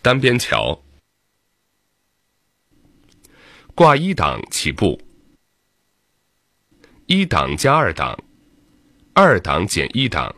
[0.00, 0.80] 单边桥。
[3.74, 5.00] 挂一档起步。
[7.06, 8.18] 一档加二档，
[9.12, 10.34] 二档减一档。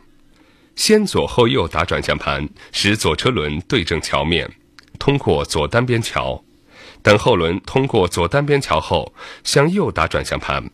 [0.75, 4.51] 先左后右打转向盘，使左车轮对正桥面，
[4.97, 6.43] 通过左单边桥。
[7.03, 10.71] 等后轮通过左单边桥后，向右打转向盘，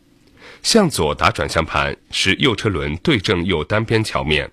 [0.62, 4.50] 向左打转向盘，使右车轮对正右单边桥面，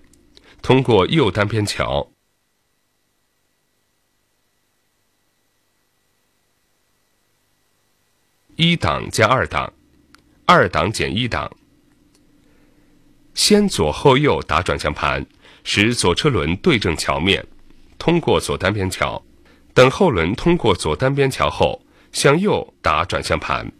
[0.60, 2.10] 通过右单边桥。
[8.56, 9.70] 一档加二档，
[10.46, 11.54] 二档减一档。
[13.34, 15.26] 先左后右打转向盘，
[15.62, 17.46] 使左车轮对正桥面，
[17.98, 19.22] 通过左单边桥。
[19.74, 21.82] 等后轮通过左单边桥后，
[22.12, 23.70] 向右打转向盘。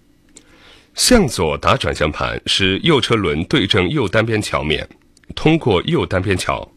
[0.95, 4.87] 向左打转向盘，使右车轮对正右单边桥面，
[5.35, 6.71] 通过右单边桥。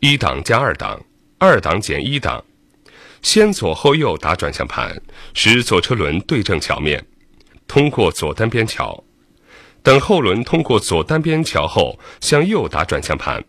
[0.00, 1.02] 一档加二档，
[1.38, 2.44] 二档减一档。
[3.22, 5.00] 先左后右打转向盘，
[5.32, 7.02] 使左车轮对正桥面。
[7.72, 9.02] 通过左单边桥，
[9.82, 13.42] 等后轮通过左单边桥后，向右打转向盘，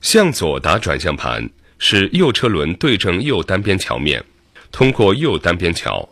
[0.00, 4.24] 向左打转向盘，使右车轮对正右单边桥面，
[4.72, 6.08] 通过右单边桥。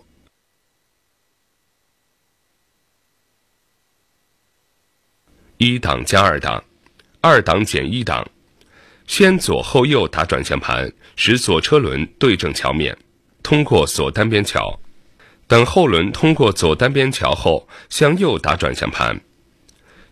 [5.56, 6.62] 一档加二档，
[7.20, 8.24] 二档减一档，
[9.08, 12.96] 先左后右打转向盘，使左车轮对正桥面，
[13.42, 14.78] 通过左单边桥。
[15.47, 19.20] 等后轮通过左单边桥后，向右打转向盘，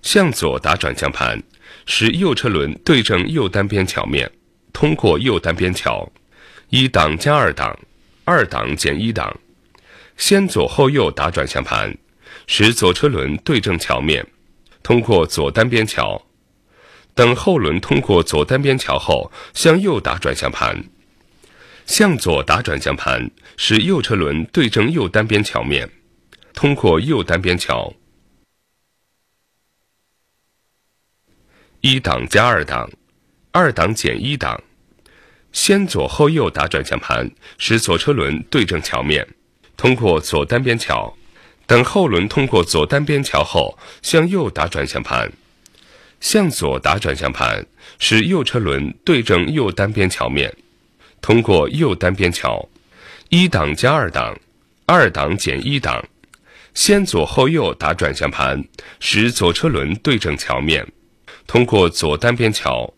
[0.02, 1.42] 向左打转向盘，
[1.86, 4.30] 使右车轮对正右单边桥面，
[4.72, 6.10] 通过右单边桥。
[6.68, 7.78] 一档加二档，
[8.24, 9.38] 二档减一档。
[10.16, 11.96] 先左后右打转向盘，
[12.46, 14.26] 使左车轮对正桥面，
[14.82, 16.22] 通过左单边桥。
[17.14, 20.84] 等后轮通过左单边桥后，向右打转向盘。
[21.86, 25.90] 向左打转向盘，使右车轮对正右单边桥面，
[26.54, 27.94] 通过右单边桥。
[31.80, 32.90] 一档加二档，
[33.50, 34.62] 二档减一档。
[35.52, 39.28] 先左后右打转向盘，使左车轮对正桥面，
[39.76, 41.14] 通过左单边桥。
[41.66, 45.32] 等后轮通过左单边桥后，向右打转向盘，
[46.20, 47.66] 向左打转向盘，
[47.98, 50.54] 使右车轮对正右单边桥面。
[51.22, 52.68] 通过右单边桥，
[53.30, 54.38] 一档加二档，
[54.86, 56.04] 二档减一档。
[56.74, 58.64] 先左后右打转向盘，
[58.98, 60.90] 使左车轮对正桥面，
[61.46, 62.92] 通过左单边桥。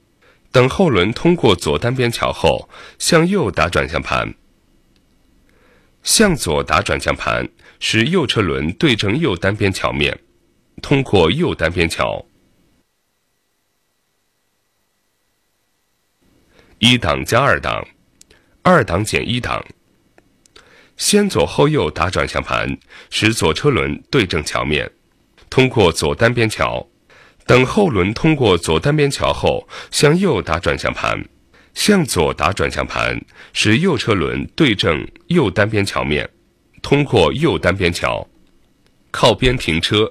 [0.50, 2.68] 等后轮通过左单边桥后，
[2.98, 4.32] 向右打转向盘。
[6.02, 7.48] 向左打转向盘，
[7.80, 10.18] 使右车轮对正右单边桥面，
[10.80, 12.24] 通过右单边桥。
[16.78, 17.86] 一档加二档。
[18.66, 19.62] 二档减一档，
[20.97, 22.78] 先左后右打转向盘，
[23.10, 24.91] 使左车轮对正桥面，
[25.50, 26.88] 通过左单边桥。
[27.44, 31.22] 等后轮通过左单边桥后，向右打转向盘，
[31.75, 36.26] 向左打转向盘，使右车轮对正右单边桥面，
[36.81, 38.26] 通过右单边桥。
[39.10, 40.10] 靠边停车。